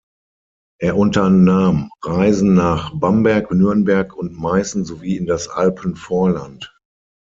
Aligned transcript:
Er 0.79 0.97
unternahm 0.97 1.91
Reisen 2.01 2.55
nach 2.55 2.89
Bamberg, 2.99 3.51
Nürnberg 3.53 4.15
und 4.15 4.33
Meißen 4.35 4.83
sowie 4.83 5.15
in 5.15 5.27
das 5.27 5.47
Alpenvorland. 5.47 6.75